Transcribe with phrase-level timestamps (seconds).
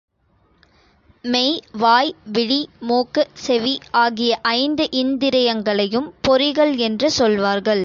[1.25, 1.59] மெய்,
[1.71, 2.69] வாய், விழி,
[2.79, 7.79] மூக்கு, செவி ஆகிய ஐந்து இந்திரியங்களையும் பொறிகள் என்று சொல்வார்கள்.